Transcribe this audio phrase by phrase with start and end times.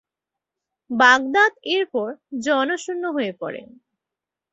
[0.89, 2.09] Baghdad এরপর
[2.45, 3.61] জনশূন্য হয়ে পড়ে।